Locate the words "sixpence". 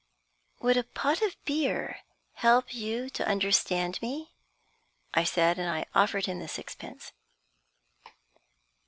6.47-7.11